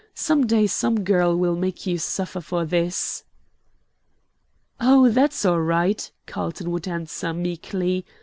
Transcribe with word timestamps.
Some 0.15 0.47
day 0.47 0.65
some 0.65 1.03
girl 1.03 1.37
will 1.37 1.55
make 1.55 1.85
you 1.85 1.99
suffer 1.99 2.41
for 2.41 2.65
this." 2.65 3.23
"Oh, 4.79 5.09
that's 5.09 5.45
all 5.45 5.61
right," 5.61 6.11
Carlton 6.25 6.71
would 6.71 6.87
answer, 6.87 7.33
meekly. 7.35 8.03